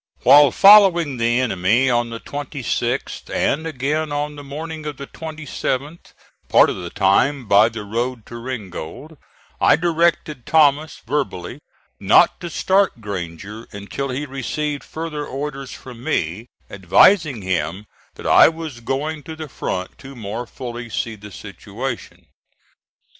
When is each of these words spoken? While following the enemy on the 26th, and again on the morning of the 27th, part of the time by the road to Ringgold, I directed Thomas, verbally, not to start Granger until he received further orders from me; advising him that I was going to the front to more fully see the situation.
While 0.23 0.49
following 0.49 1.17
the 1.17 1.39
enemy 1.39 1.87
on 1.87 2.09
the 2.09 2.19
26th, 2.19 3.29
and 3.29 3.67
again 3.67 4.11
on 4.11 4.35
the 4.35 4.43
morning 4.43 4.87
of 4.87 4.97
the 4.97 5.05
27th, 5.05 6.13
part 6.49 6.71
of 6.71 6.77
the 6.77 6.89
time 6.89 7.45
by 7.47 7.69
the 7.69 7.83
road 7.83 8.25
to 8.25 8.37
Ringgold, 8.39 9.15
I 9.59 9.75
directed 9.75 10.47
Thomas, 10.47 11.01
verbally, 11.05 11.59
not 11.99 12.39
to 12.39 12.49
start 12.49 12.99
Granger 12.99 13.67
until 13.71 14.09
he 14.09 14.25
received 14.25 14.83
further 14.83 15.23
orders 15.23 15.69
from 15.71 16.03
me; 16.03 16.47
advising 16.67 17.43
him 17.43 17.85
that 18.15 18.25
I 18.25 18.47
was 18.49 18.79
going 18.79 19.21
to 19.21 19.35
the 19.35 19.47
front 19.49 19.99
to 19.99 20.15
more 20.15 20.47
fully 20.47 20.89
see 20.89 21.15
the 21.15 21.31
situation. 21.31 22.25